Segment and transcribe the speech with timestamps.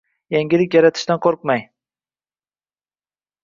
[0.35, 1.63] Yangilik yaratishdan qo’rqmang